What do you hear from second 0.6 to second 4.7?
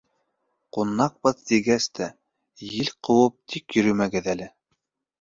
—Ҡунаҡбыҙ тигәс тә, ел ҡыуып тик йөрөмәгеҙ әле.